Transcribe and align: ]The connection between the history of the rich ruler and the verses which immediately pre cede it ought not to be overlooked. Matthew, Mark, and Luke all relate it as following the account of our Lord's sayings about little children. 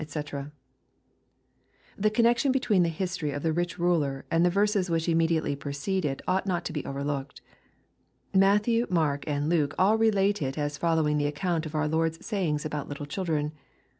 ]The 0.01 0.49
connection 2.11 2.51
between 2.51 2.81
the 2.81 2.89
history 2.89 3.29
of 3.29 3.43
the 3.43 3.53
rich 3.53 3.77
ruler 3.77 4.25
and 4.31 4.43
the 4.43 4.49
verses 4.49 4.89
which 4.89 5.07
immediately 5.07 5.55
pre 5.55 5.73
cede 5.73 6.05
it 6.05 6.23
ought 6.27 6.47
not 6.47 6.65
to 6.65 6.73
be 6.73 6.83
overlooked. 6.85 7.39
Matthew, 8.33 8.87
Mark, 8.89 9.23
and 9.27 9.47
Luke 9.47 9.75
all 9.77 9.99
relate 9.99 10.41
it 10.41 10.57
as 10.57 10.75
following 10.79 11.19
the 11.19 11.27
account 11.27 11.67
of 11.67 11.75
our 11.75 11.87
Lord's 11.87 12.25
sayings 12.25 12.65
about 12.65 12.89
little 12.89 13.05
children. 13.05 13.51